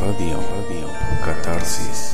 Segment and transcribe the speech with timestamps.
[0.00, 0.86] Radio, radio,
[1.24, 2.12] catarsis.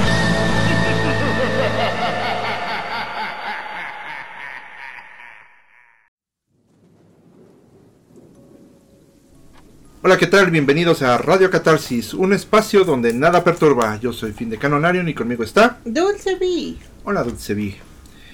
[10.02, 10.50] Hola, ¿qué tal?
[10.50, 13.98] Bienvenidos a Radio Catarsis, un espacio donde nada perturba.
[14.00, 15.79] Yo soy Fin de Canonarion y conmigo está.
[15.84, 16.76] Dulce B.
[17.04, 17.76] Hola, Dulce Vi.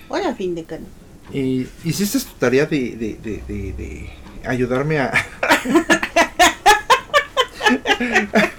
[0.08, 0.86] Hola, fin de cano.
[1.32, 4.10] Eh, ¿Hiciste tu tarea de, de, de, de- de
[4.46, 5.12] ayudarme a.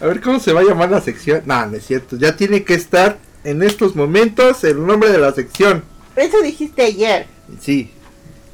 [0.00, 1.42] a ver cómo se va a llamar la sección?
[1.46, 2.16] No, no es cierto.
[2.16, 5.84] Ya tiene que estar en estos momentos el nombre de la sección.
[6.16, 7.26] Eso dijiste ayer.
[7.60, 7.90] Sí, Y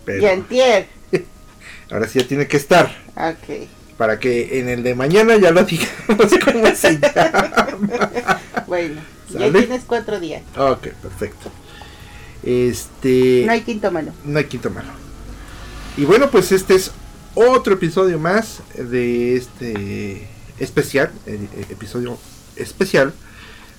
[0.04, 0.86] pero antier.
[1.90, 2.90] ahora sí ya tiene que estar.
[3.16, 3.68] Ok.
[3.96, 7.68] Para que en el de mañana ya lo digamos cómo se llama.
[8.66, 10.42] Bueno, ya tienes cuatro días.
[10.56, 11.50] Ok, perfecto.
[12.42, 13.44] Este.
[13.46, 14.12] No hay quinto mano.
[14.24, 14.88] no hay quinto malo.
[15.96, 16.90] Y bueno, pues este es
[17.34, 20.26] otro episodio más de este
[20.62, 22.16] especial, eh, eh, episodio
[22.56, 23.12] especial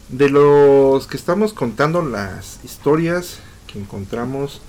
[0.10, 4.62] de los que estamos contando las historias que encontramos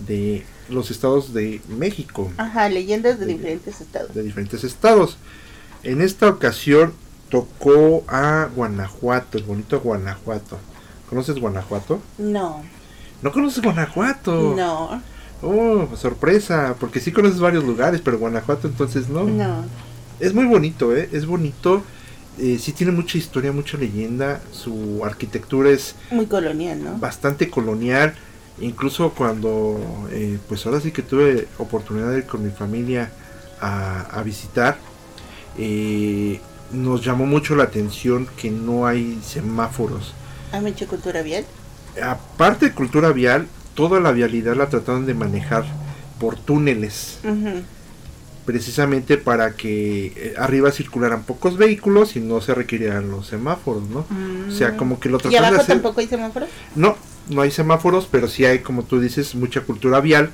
[0.00, 3.32] de los estados de México, Ajá, leyendas de Sí.
[3.32, 4.14] diferentes estados.
[4.14, 5.16] de diferentes estados.
[5.82, 6.92] En esta ocasión
[7.30, 10.58] tocó a Guanajuato, el bonito Guanajuato.
[11.08, 12.00] ¿Conoces Guanajuato?
[12.18, 12.62] No,
[13.22, 14.54] ¿No conoces Guanajuato?
[14.56, 15.02] no,
[15.42, 19.24] Oh, sorpresa, porque sí conoces varios lugares, pero Guanajuato entonces no.
[19.24, 19.64] no.
[20.20, 21.08] Es muy bonito, ¿eh?
[21.12, 21.82] Es bonito.
[22.38, 24.40] Eh, sí tiene mucha historia, mucha leyenda.
[24.52, 26.98] Su arquitectura es Muy colonial, ¿no?
[26.98, 28.14] bastante colonial.
[28.60, 29.80] Incluso cuando,
[30.12, 33.10] eh, pues ahora sí que tuve oportunidad de ir con mi familia
[33.60, 34.76] a, a visitar,
[35.58, 36.40] eh,
[36.72, 40.12] nos llamó mucho la atención que no hay semáforos.
[40.52, 41.44] ¿Has hecho cultura vial?
[42.02, 45.64] Aparte de cultura vial, toda la vialidad la trataron de manejar
[46.18, 47.18] por túneles.
[47.24, 47.62] Ujú.
[48.50, 54.04] Precisamente para que eh, arriba circularan pocos vehículos y no se requirieran los semáforos, ¿no?
[54.48, 54.76] O sea, Mm.
[54.76, 55.74] como que lo ¿Y trataron de abajo hacer.
[55.76, 56.48] tampoco hay semáforos?
[56.74, 56.96] No,
[57.28, 60.30] no hay semáforos, pero sí hay, como tú dices, mucha cultura vial,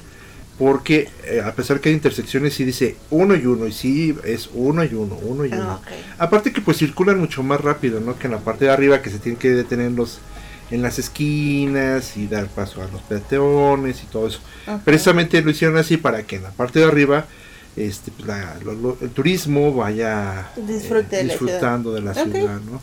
[0.58, 4.48] porque eh, a pesar que hay intersecciones, sí dice uno y uno, y sí es
[4.54, 5.82] uno y uno, uno y uno.
[5.84, 5.90] Ah.
[6.16, 8.18] Aparte que pues circulan mucho más rápido, ¿no?
[8.18, 10.20] Que en la parte de arriba que se tienen que detener en los
[10.68, 14.40] en las esquinas y dar paso a los peatones y todo eso.
[14.84, 17.26] Precisamente lo hicieron así para que en la parte de arriba
[17.76, 22.14] este, pues, la- lo- lo- el turismo vaya eh, Disfrute de la disfrutando de la
[22.14, 22.80] ciudad, ¿no?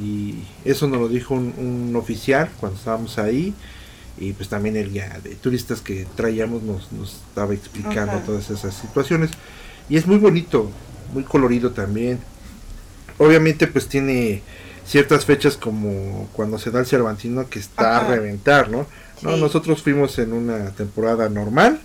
[0.00, 3.52] Y eso nos lo dijo un, un oficial cuando estábamos ahí
[4.18, 8.22] y pues también el guía de turistas que traíamos nos, nos estaba explicando Ajá.
[8.24, 9.30] todas esas situaciones
[9.88, 10.70] y es muy bonito,
[11.12, 12.20] muy colorido también.
[13.18, 14.42] Obviamente pues tiene
[14.86, 18.06] ciertas fechas como cuando se da el Cervantino que está Ajá.
[18.06, 18.86] a reventar, ¿no?
[19.22, 19.40] No, Sí.
[19.40, 21.80] nosotros fuimos en una temporada normal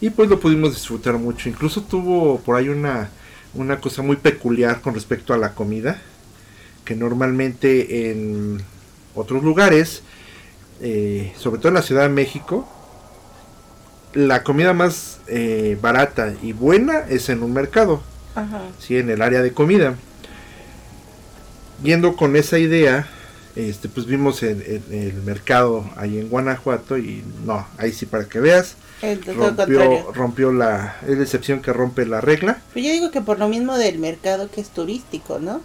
[0.00, 1.48] y pues lo pudimos disfrutar mucho.
[1.48, 3.10] Incluso tuvo por ahí una,
[3.54, 6.00] una cosa muy peculiar con respecto a la comida,
[6.84, 8.62] que normalmente en
[9.14, 10.02] otros lugares,
[10.80, 12.68] eh, sobre todo en la Ciudad de México,
[14.14, 18.02] la comida más eh, barata y buena es en un mercado,
[18.34, 18.62] Ajá.
[18.78, 18.96] ¿sí?
[18.96, 19.94] en el área de comida.
[21.82, 23.06] Yendo con esa idea,
[23.56, 28.24] este, pues vimos el, el- el mercado ahí en Guanajuato y no, ahí sí para
[28.28, 32.60] que veas, El rompió, rompió la, es la excepción que rompe la regla.
[32.74, 35.62] Pero yo digo que por lo mismo del mercado que es turístico, ¿no?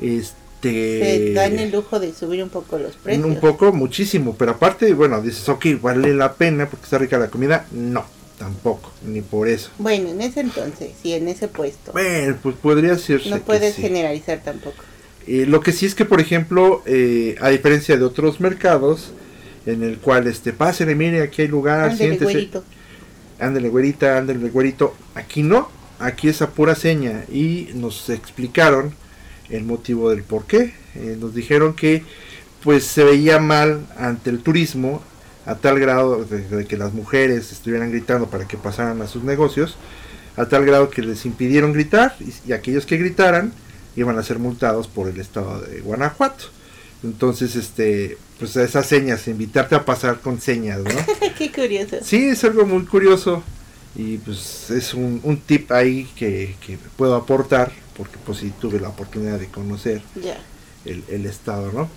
[0.00, 0.32] Este,
[0.62, 3.24] Se dan el lujo de subir un poco los precios.
[3.24, 7.28] un poco, muchísimo, pero aparte, bueno, dices, ok, vale la pena porque está rica la
[7.28, 8.04] comida, no,
[8.38, 9.70] tampoco, ni por eso.
[9.78, 11.92] Bueno, en ese entonces, sí, en ese puesto.
[11.92, 13.82] Bueno, pues podría decirse no puedes sí.
[13.82, 14.82] generalizar tampoco.
[15.26, 19.12] Eh, lo que sí es que, por ejemplo, eh, a diferencia de otros mercados,
[19.66, 22.64] en el cual, este, pásenle, mire, aquí hay lugar, Ándale, siéntese, güerito.
[23.38, 24.94] ándale, güerita, ándale, güerito.
[25.14, 25.68] Aquí no,
[25.98, 27.24] aquí es a pura seña.
[27.30, 28.94] Y nos explicaron
[29.50, 30.74] el motivo del por qué.
[30.94, 32.04] Eh, nos dijeron que,
[32.62, 35.02] pues, se veía mal ante el turismo,
[35.44, 39.22] a tal grado de, de que las mujeres estuvieran gritando para que pasaran a sus
[39.22, 39.76] negocios,
[40.36, 43.52] a tal grado que les impidieron gritar, y, y aquellos que gritaran
[43.96, 46.46] iban a ser multados por el estado de Guanajuato.
[47.06, 50.90] Entonces, este, pues esas señas, invitarte a pasar con señas, ¿no?
[51.38, 51.96] Qué curioso.
[52.02, 53.42] Sí, es algo muy curioso
[53.94, 58.78] y pues es un, un tip ahí que, que puedo aportar porque pues sí tuve
[58.80, 60.36] la oportunidad de conocer Ya.
[60.84, 61.88] el, el estado, ¿no?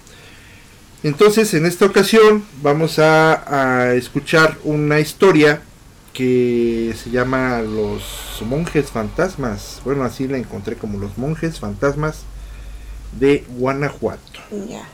[1.03, 5.61] Entonces en esta ocasión vamos a, a escuchar una historia
[6.13, 8.03] que se llama Los
[8.45, 9.81] monjes fantasmas.
[9.85, 12.21] Bueno, así la encontré como Los monjes fantasmas
[13.19, 14.39] de Guanajuato.
[14.69, 14.87] Ya.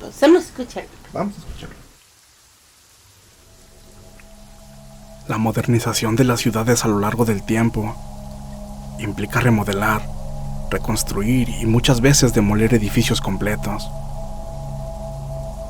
[0.00, 0.84] Pues vamos a escuchar.
[1.12, 1.76] Vamos a escucharlo.
[5.28, 7.96] La modernización de las ciudades a lo largo del tiempo
[9.00, 10.02] implica remodelar,
[10.70, 13.88] reconstruir y muchas veces demoler edificios completos.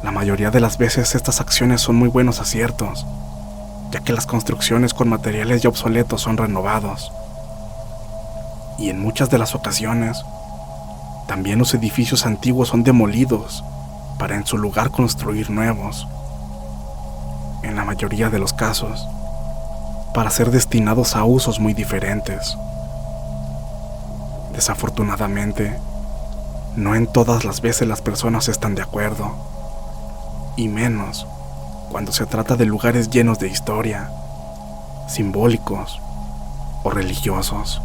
[0.02, 3.06] La mayoría de las veces estas acciones son muy buenos aciertos,
[3.92, 7.10] ya que las construcciones con materiales ya obsoletos son renovados.
[8.78, 10.22] Y en muchas de las ocasiones,
[11.26, 13.64] también los edificios antiguos son demolidos
[14.18, 16.06] para en su lugar construir nuevos.
[17.62, 19.06] En la mayoría de los casos,
[20.14, 22.56] para ser destinados a usos muy diferentes.
[24.52, 25.78] Desafortunadamente,
[26.76, 29.34] no en todas las veces las personas están de acuerdo,
[30.56, 31.26] y menos
[31.90, 34.10] cuando se trata de lugares llenos de historia,
[35.08, 36.00] simbólicos
[36.82, 37.82] o religiosos.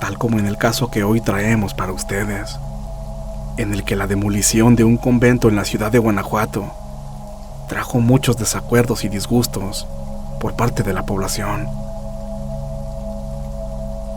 [0.00, 2.58] Tal como en el caso que hoy traemos para ustedes,
[3.58, 6.70] en el que la demolición de un convento en la ciudad de Guanajuato
[7.68, 9.88] trajo muchos desacuerdos y disgustos
[10.40, 11.68] por parte de la población.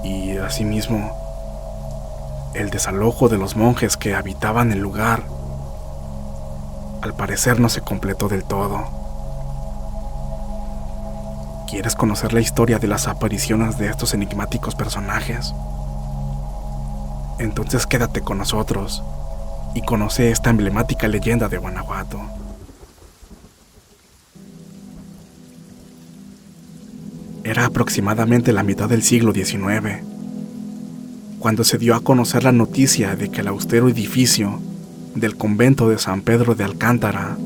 [0.04, 1.12] Y asimismo,
[2.54, 5.24] el desalojo de los monjes que habitaban el lugar
[7.02, 8.84] al parecer no se completó del todo.
[11.68, 15.56] ¿Quieres conocer la historia de las apariciones de estos enigmáticos personajes?
[17.40, 19.04] Entonces quédate con nosotros
[19.74, 22.22] y conoce esta emblemática leyenda de Guanajuato.
[27.44, 30.04] Era aproximadamente la mitad del siglo XIX,
[31.40, 34.60] cuando se dio a conocer la noticia de que el austero edificio
[35.16, 37.38] del convento de San Pedro de Alcántara,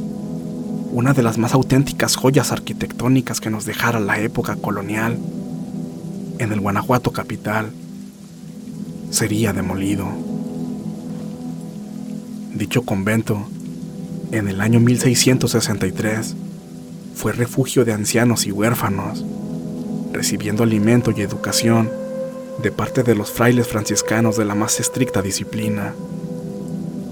[0.91, 5.17] una de las más auténticas joyas arquitectónicas que nos dejara la época colonial,
[6.39, 7.71] en el Guanajuato capital,
[9.11, 10.24] sería demolido.
[12.55, 13.49] Dicho convento,
[14.31, 16.37] en el año 1663,
[17.13, 19.25] fue refugio de ancianos y huérfanos,
[20.13, 21.91] recibiendo alimento y educación
[22.63, 25.93] de parte de los frailes franciscanos de la más estricta disciplina,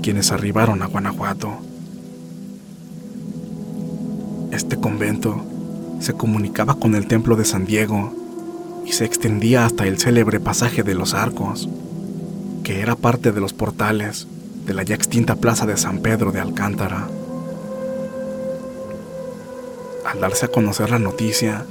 [0.01, 1.57] quienes arribaron a Guanajuato.
[4.53, 5.45] Este convento
[5.99, 8.13] se comunicaba con el templo de San Diego
[8.85, 11.67] y se extendía hasta el célebre pasaje de los arcos,
[12.63, 14.25] que era parte de los portales
[14.65, 17.07] de la ya extinta plaza de San Pedro de Alcántara.
[20.05, 21.65] Al darse a conocer la noticia,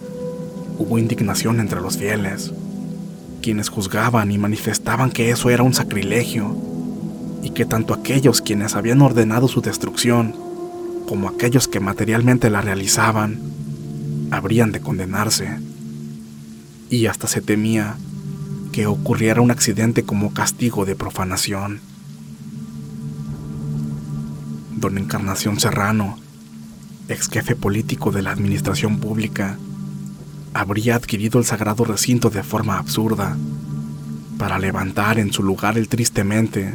[0.78, 2.52] hubo indignación entre los fieles,
[3.40, 6.56] quienes juzgaban y manifestaban que eso era un sacrilegio,
[7.42, 10.34] y que tanto aquellos quienes habían ordenado su destrucción,
[11.08, 13.40] como aquellos que materialmente la realizaban,
[14.30, 15.58] habrían de condenarse.
[16.88, 17.96] Y hasta se temía
[18.72, 21.80] que ocurriera un accidente como castigo de profanación.
[24.82, 26.18] Don Encarnación Serrano,
[27.08, 29.56] ex jefe político de la administración pública,
[30.54, 33.36] habría adquirido el sagrado recinto de forma absurda,
[34.38, 36.74] para levantar en su lugar el tristemente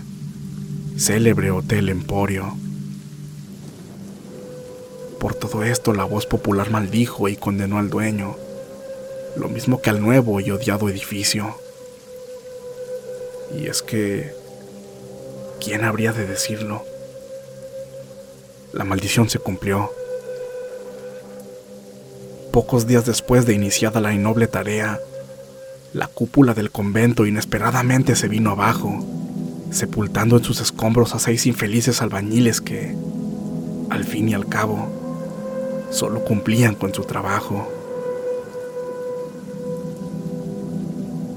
[0.96, 2.56] célebre Hotel Emporio.
[5.20, 8.38] Por todo esto la voz popular maldijo y condenó al dueño,
[9.36, 11.58] lo mismo que al nuevo y odiado edificio.
[13.60, 14.32] Y es que,
[15.60, 16.86] ¿quién habría de decirlo?
[18.78, 19.92] La maldición se cumplió.
[22.52, 25.00] Pocos días después de iniciada la innoble tarea,
[25.94, 29.04] la cúpula del convento inesperadamente se vino abajo,
[29.72, 32.96] sepultando en sus escombros a seis infelices albañiles que,
[33.90, 34.88] al fin y al cabo,
[35.90, 37.68] solo cumplían con su trabajo.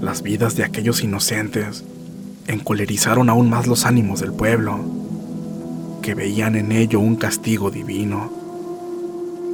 [0.02, 1.84] Las vidas de aquellos inocentes
[2.48, 4.99] encolerizaron aún más los ánimos del pueblo,
[6.00, 8.32] que veían en ello un castigo divino.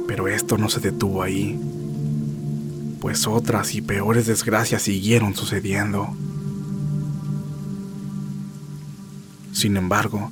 [0.07, 1.59] Pero esto no se detuvo ahí,
[3.01, 6.15] pues otras y peores desgracias siguieron sucediendo.
[9.51, 10.31] Sin embargo,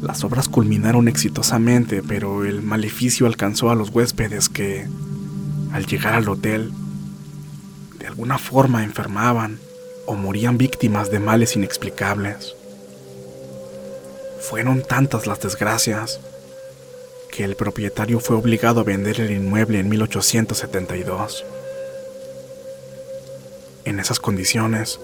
[0.00, 4.86] las obras culminaron exitosamente, pero el maleficio alcanzó a los huéspedes que,
[5.72, 6.72] al llegar al hotel,
[7.98, 9.58] de alguna forma enfermaban
[10.06, 12.54] o morían víctimas de males inexplicables.
[14.42, 16.20] Fueron tantas las desgracias
[17.30, 21.44] que el propietario fue obligado a vender el inmueble en 1872.
[23.84, 25.00] En esas condiciones,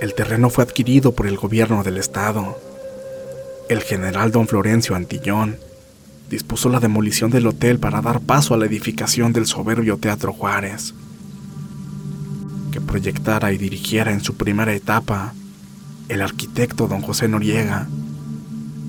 [0.00, 2.56] el terreno fue adquirido por el gobierno del estado.
[3.68, 5.58] El general don Florencio Antillón
[6.30, 10.94] dispuso la demolición del hotel para dar paso a la edificación del soberbio Teatro Juárez,
[12.70, 15.34] que proyectara y dirigiera en su primera etapa
[16.08, 17.88] el arquitecto don José Noriega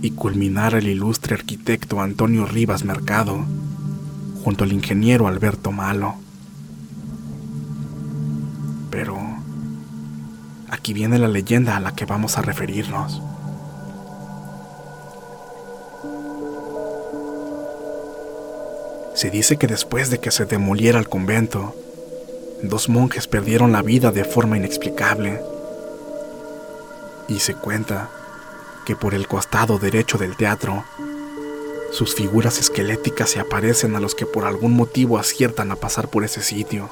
[0.04, 3.44] y culminar el ilustre arquitecto Antonio Rivas Mercado,
[4.44, 6.16] junto al ingeniero Alberto Malo.
[8.92, 9.34] Pero,
[10.74, 13.22] Aquí viene la leyenda a la que vamos a referirnos.
[19.14, 21.76] Se dice que después de que se demoliera el convento,
[22.64, 25.42] dos monjes perdieron la vida de forma inexplicable.
[27.30, 28.10] Y se cuenta
[28.84, 30.84] que por el costado derecho del teatro,
[31.92, 36.24] sus figuras esqueléticas se aparecen a los que por algún motivo aciertan a pasar por
[36.24, 36.90] ese sitio.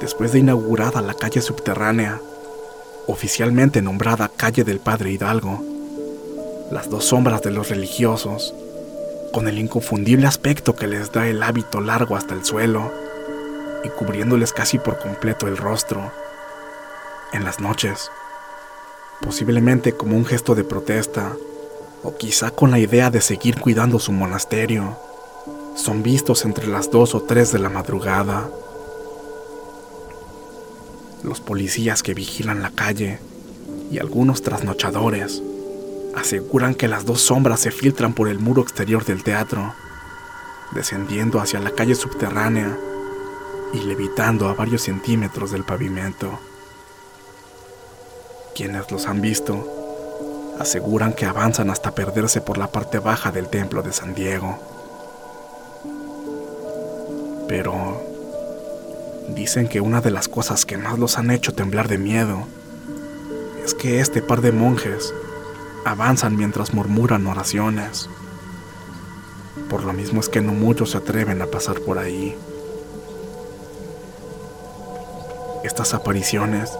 [0.00, 2.20] Después de inaugurada la calle subterránea,
[3.06, 5.62] oficialmente nombrada Calle del Padre Hidalgo,
[6.70, 8.54] las dos sombras de los religiosos,
[9.32, 12.90] con el inconfundible aspecto que les da el hábito largo hasta el suelo
[13.84, 16.10] y cubriéndoles casi por completo el rostro,
[17.32, 18.10] en las noches,
[19.20, 21.36] posiblemente como un gesto de protesta,
[22.02, 24.96] o quizá con la idea de seguir cuidando su monasterio,
[25.76, 28.48] son vistos entre las dos o tres de la madrugada.
[31.22, 33.18] Los policías que vigilan la calle
[33.90, 35.42] y algunos trasnochadores
[36.14, 39.74] aseguran que las dos sombras se filtran por el muro exterior del teatro,
[40.72, 42.76] descendiendo hacia la calle subterránea
[43.72, 46.38] y levitando a varios centímetros del pavimento.
[48.54, 49.66] Quienes los han visto
[50.58, 54.58] aseguran que avanzan hasta perderse por la parte baja del templo de San Diego.
[57.48, 58.02] Pero
[59.28, 62.46] dicen que una de las cosas que más los han hecho temblar de miedo
[63.64, 65.14] es que este par de monjes
[65.86, 68.10] avanzan mientras murmuran oraciones.
[69.70, 72.36] Por lo mismo es que no muchos se atreven a pasar por ahí.
[75.64, 76.70] Estas apariciones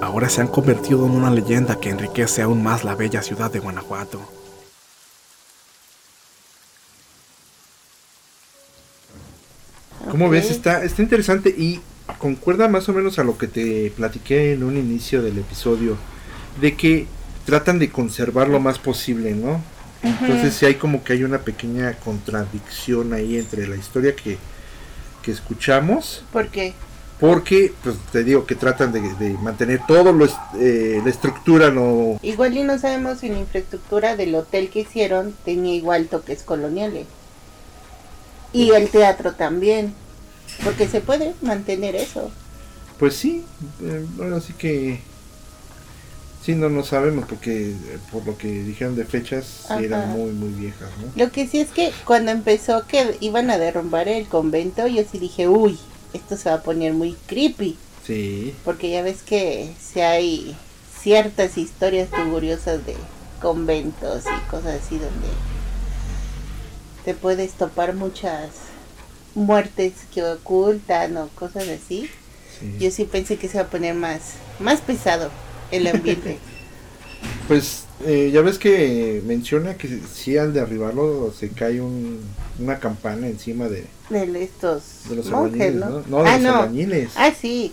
[0.00, 3.60] ahora se han convertido en una leyenda que enriquece aún más la bella ciudad de
[3.60, 4.34] Guanajuato.
[10.08, 10.30] ¿Cómo Ok.
[10.30, 10.50] ves?
[10.50, 11.80] Está, está interesante y
[12.18, 15.96] concuerda más o menos a lo que te platiqué en un inicio del episodio,
[16.60, 17.06] de que
[17.44, 19.68] tratan de conservar lo más posible, ¿no?
[20.02, 24.38] Entonces sí hay como que hay una pequeña contradicción ahí entre la historia que,
[25.22, 26.74] que escuchamos, ¿Por qué?
[27.20, 30.26] Porque, pues te digo que tratan de, de mantener todo lo,
[30.58, 32.18] eh, la estructura, lo...
[32.22, 37.06] Igual y no sabemos si la infraestructura del hotel que hicieron tenía igual toques coloniales.
[38.52, 39.94] Y el teatro también.
[40.64, 42.30] Porque se puede mantener eso.
[42.98, 43.44] Pues sí,
[43.82, 45.00] eh, bueno, así que...
[46.42, 49.80] Sí, no, no sabemos porque eh, por lo que dijeron de fechas, Ajá.
[49.82, 51.12] eran muy, muy viejas, ¿no?
[51.22, 55.18] Lo que sí es que cuando empezó que iban a derrumbar el convento, yo sí
[55.18, 55.78] dije, uy,
[56.12, 57.76] esto se va a poner muy creepy.
[58.06, 60.56] Sí, Porque ya ves que si hay
[61.02, 62.96] ciertas historias curiosas de
[63.40, 65.28] conventos y cosas así donde
[67.04, 68.50] te puedes topar muchas
[69.34, 72.10] muertes que ocultan o cosas así.
[72.58, 72.76] sí.
[72.78, 74.20] Yo sí pensé que se iba a poner más,
[74.58, 75.30] más pesado
[75.70, 76.38] el ambiente.
[77.48, 82.20] Pues eh, ya ves que menciona que si al derribarlo se cae un,
[82.58, 85.88] una campana encima de, de estos de los monjes, ¿no?
[85.88, 86.04] ¿no?
[86.06, 86.54] No, de ah, los no.
[86.56, 87.10] albañiles.
[87.16, 87.72] Ah, sí.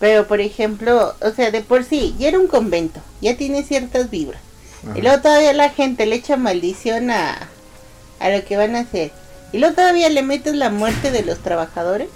[0.00, 4.10] Pero, por ejemplo, o sea, de por sí, ya era un convento, ya tiene ciertas
[4.10, 4.40] vibras.
[4.84, 4.98] Ajá.
[4.98, 7.48] Y luego todavía la gente le echa maldición a,
[8.20, 9.12] a lo que van a hacer.
[9.52, 12.08] Y luego todavía le metes la muerte de los trabajadores.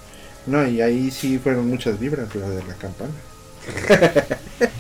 [0.47, 3.13] No, y ahí sí fueron muchas vibras, la de la campana.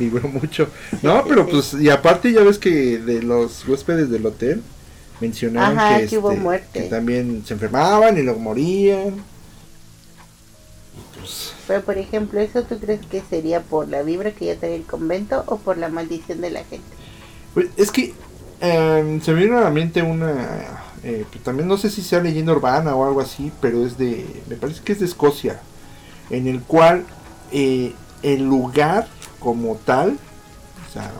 [0.12, 0.68] Vibró mucho.
[1.02, 4.64] No, pero pues, y aparte ya ves que de los huéspedes del hotel
[5.20, 6.68] mencionaban Ajá, que, que hubo este, muerte.
[6.72, 9.26] que también se enfermaban y luego morían.
[10.92, 14.58] Y pues, Pero, por ejemplo, ¿eso tú crees que sería por la vibra que ya
[14.58, 16.98] trae el convento o por la maldición de la gente?
[17.54, 18.18] Pues, es que
[18.60, 20.84] em, se me vino a la mente una.
[21.02, 24.44] eh, pues, también no sé si sea leyenda urbana o algo así, pero es de.
[24.46, 25.64] Me parece que es de Escocia.
[26.30, 27.06] En el cual
[27.52, 29.08] eh, el lugar
[29.40, 30.18] como tal,
[30.88, 31.10] o sea,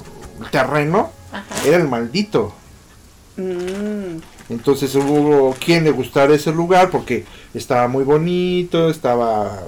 [0.40, 1.66] el terreno, Ajá.
[1.66, 2.52] era el maldito.
[3.36, 4.18] Mm,
[4.50, 7.24] Entonces hubo quien le gustara ese lugar porque
[7.54, 9.62] estaba muy bonito, estaba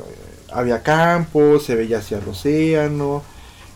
[0.53, 3.23] había campos, se veía hacia el océano,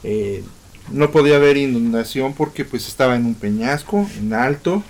[0.02, 0.44] eh,
[0.90, 4.82] no podía haber inundación porque pues estaba en un peñasco, en alto,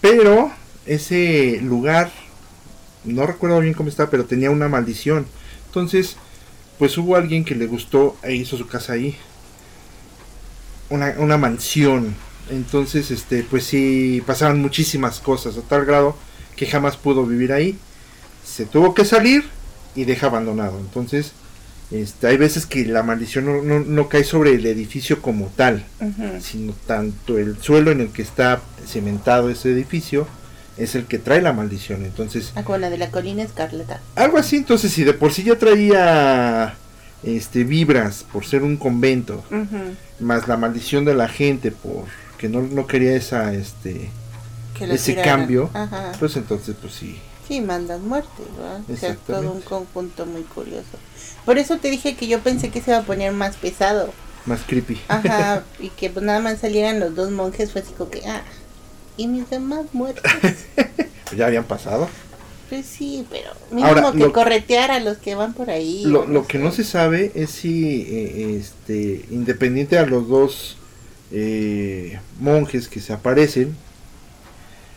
[0.00, 0.50] pero
[0.86, 2.10] ese lugar,
[3.04, 5.26] no recuerdo bien cómo estaba, pero tenía una maldición.
[5.66, 6.16] Entonces,
[6.78, 9.16] pues hubo alguien que le gustó e hizo su casa ahí.
[10.90, 12.14] Una, una mansión.
[12.50, 16.16] Entonces, este, pues sí, pasaban muchísimas cosas a tal grado
[16.56, 17.78] que jamás pudo vivir ahí.
[18.44, 19.44] Se tuvo que salir
[19.94, 20.78] y deja abandonado.
[20.78, 21.32] Entonces,
[21.90, 25.84] este, hay veces que la maldición no, no- no cae sobre el edificio como tal,
[26.42, 30.26] sino tanto el suelo en el que está cimentado ese edificio
[30.76, 32.04] es el que trae la maldición.
[32.04, 34.00] Entonces, Ah, como la de la colina escarlata.
[34.16, 36.74] algo así, entonces si de por sí ya traía
[37.22, 39.94] este vibras por ser un convento, Ujú.
[40.20, 42.04] más la maldición de la gente por
[42.38, 44.10] que no, no quería esa este
[44.76, 45.38] Que ese tiraran.
[45.40, 46.12] cambio, Ajá.
[46.18, 47.18] pues entonces pues sí.
[47.48, 48.80] Sí, mandan muerte, ¿verdad?
[48.90, 50.98] O sea, todo un conjunto muy curioso.
[51.44, 54.12] Por eso te dije que yo pensé que se iba a poner más pesado.
[54.46, 55.00] Más creepy.
[55.08, 58.42] Ajá, y que pues nada más salieran los dos monjes, fue así como que, ah,
[59.16, 60.24] y mis demás muertos.
[61.36, 62.08] ya habían pasado.
[62.68, 66.02] Pues sí, pero mínimo Ahora, que lo- corretear a los que van por ahí.
[66.06, 70.76] Lo, lo que no se sabe es si, eh, este, independiente a los dos
[71.30, 73.76] eh, monjes que se aparecen,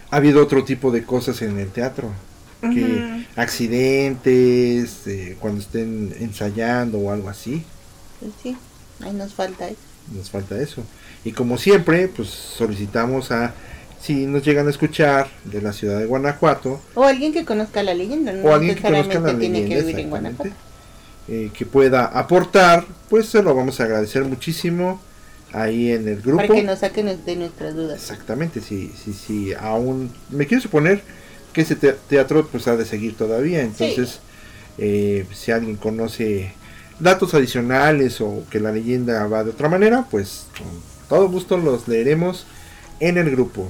[0.09, 2.11] ha habido otro tipo de cosas en el teatro.
[2.61, 3.23] Que Ujú.
[3.35, 7.63] accidentes, eh, cuando estén ensayando o algo así,
[8.19, 8.57] Pues sí,
[9.03, 9.77] ahí nos falta eso.
[10.15, 10.83] nos falta eso.
[11.23, 13.53] Y como siempre, pues solicitamos a,
[14.01, 17.93] si nos llegan a escuchar de la ciudad de Guanajuato, O alguien que conozca la
[17.93, 20.53] leyenda, no o alguien que conozca la tiene leyenda, que vivir en Guanajuato.
[21.27, 25.01] eh, que pueda aportar, pues se lo vamos a agradecer muchísimo
[25.51, 26.37] ahí en el grupo.
[26.37, 27.99] Para que nos saquen de nuestras dudas.
[28.01, 31.01] Exactamente, sí, sí, sí, aún me quiero suponer
[31.53, 34.19] que ese te- teatro pues ha de seguir todavía, entonces
[34.77, 36.53] eh, si alguien conoce
[36.99, 40.67] datos adicionales o que la leyenda va de otra manera, pues con
[41.09, 42.45] todo gusto los leeremos
[42.99, 43.69] en el grupo.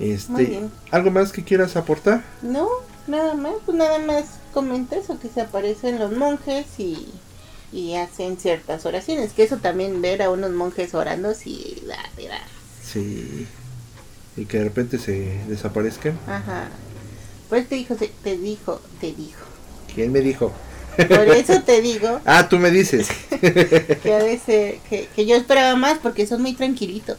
[0.00, 0.60] Este.
[0.90, 2.22] ¿algo más que quieras aportar?
[2.42, 2.68] No,
[3.06, 7.08] nada más, pues nada más comenta eso, que se aparecen los monjes y,
[7.72, 9.32] y hacen ciertas oraciones.
[9.32, 11.96] Que eso también ver a unos monjes orando, sí, da,
[12.28, 12.40] dar.
[12.82, 13.46] Sí.
[14.36, 16.18] Y que de repente se desaparezcan.
[16.26, 16.68] Ajá.
[17.48, 19.44] Pues te dijo, te dijo, te dijo.
[19.94, 20.52] ¿Quién me dijo?
[20.96, 23.08] Por eso te digo Ah, tú me dices.
[23.40, 27.18] que a veces, que, que yo esperaba más porque son muy tranquilitos.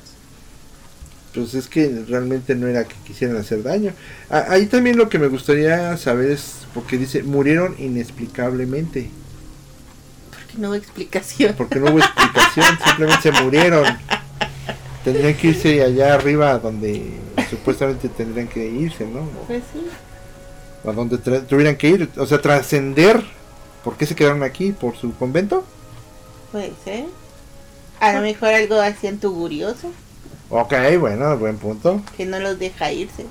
[1.35, 3.91] Pues es que realmente no era que quisieran hacer daño.
[4.29, 9.09] A- ahí también lo que me gustaría saber es porque dice murieron inexplicablemente,
[10.31, 11.53] Porque no hubo explicación.
[11.57, 13.85] porque no hubo explicación, simplemente se murieron.
[15.03, 17.11] Tendrían que irse allá arriba donde
[17.49, 19.21] supuestamente tendrían que irse, ¿no?
[19.47, 19.85] Pues sí.
[20.83, 23.23] O a donde tuvieran que ir, o sea, trascender.
[23.83, 24.71] ¿Por qué se quedaron aquí?
[24.71, 25.63] ¿Por su convento?
[26.51, 27.05] Puede ser.
[27.99, 29.91] A lo mejor algo hacían tugurioso,
[30.49, 33.25] Ok, bueno, buen punto, que no los deja irse.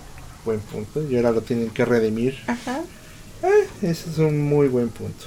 [0.44, 1.08] buen punto.
[1.08, 2.36] Y ahora lo tienen que redimir.
[2.48, 2.80] Ajá.
[3.42, 5.24] Eh, ese es un muy buen punto.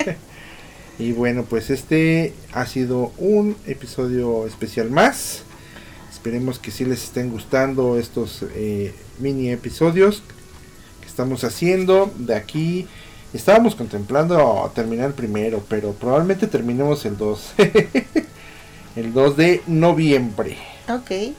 [0.98, 5.42] y bueno, pues este ha sido un episodio especial más.
[6.12, 10.22] Esperemos que sí les estén gustando estos eh, mini episodios
[11.00, 12.12] que estamos haciendo.
[12.16, 12.86] De aquí
[13.32, 17.54] estábamos contemplando terminar el primero, pero probablemente terminemos el 2.
[18.96, 21.32] el 2 de noviembre Ok.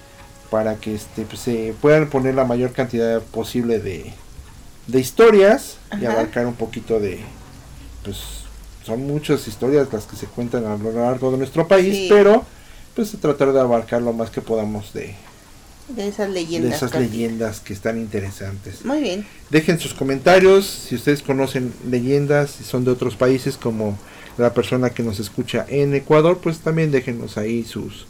[0.50, 4.14] para que este pues, se puedan poner la mayor cantidad posible de,
[4.88, 7.20] de historias y abarcar un poquito de
[8.04, 8.18] pues
[8.86, 12.08] son muchas historias las que se cuentan a lo largo de nuestro país Sí.
[12.10, 12.46] pero
[12.96, 15.16] pues tratar de abarcar lo más que podamos de,
[15.90, 16.76] De esas de leyendas.
[16.76, 17.06] esas casi.
[17.06, 19.26] leyendas que están interesantes Muy bien.
[19.50, 23.98] dejen sus comentarios si ustedes conocen leyendas si son de otros países como
[24.38, 28.06] la persona que nos escucha en Ecuador pues también déjenos ahí sus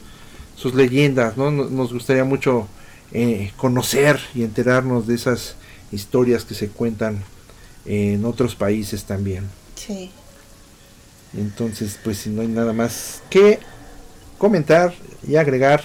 [0.56, 2.66] sus leyendas no No- nos gustaría mucho
[3.12, 5.54] eh, conocer y enterarnos de esas
[5.92, 7.22] historias que se cuentan
[7.84, 9.44] en otros países también
[9.76, 10.10] Sí.
[11.36, 13.60] entonces pues si no hay nada más que
[14.38, 14.92] comentar
[15.26, 15.82] y agregar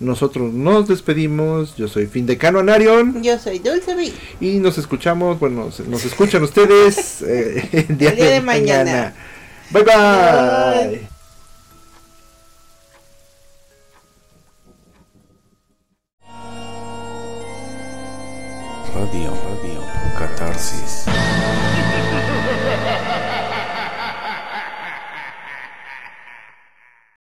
[0.00, 4.12] nosotros nos despedimos yo soy Findecano Anarion Yo soy Dulce Bee.
[4.40, 8.84] y nos escuchamos, bueno, nos escuchan ustedes eh, el día, El día de, de mañana.
[8.84, 9.14] mañana.
[9.70, 10.98] Bye bye.
[10.98, 11.19] Bye.